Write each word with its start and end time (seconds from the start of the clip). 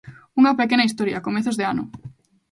Unha 0.39 0.57
pequena 0.61 0.87
historia, 0.87 1.25
comezos 1.27 1.57
de 1.57 1.65
ano. 1.71 1.83